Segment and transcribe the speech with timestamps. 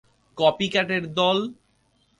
[0.37, 1.37] Copy ক্যাটের দল!